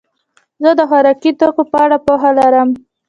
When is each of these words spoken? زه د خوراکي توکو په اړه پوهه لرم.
زه 0.63 0.69
د 0.79 0.81
خوراکي 0.89 1.31
توکو 1.39 1.63
په 1.71 1.77
اړه 1.85 1.97
پوهه 2.05 2.29
لرم. 2.39 2.69